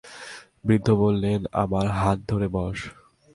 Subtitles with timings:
[0.65, 2.77] বৃদ্ধ বললেন, আমার হাত ধরে বস।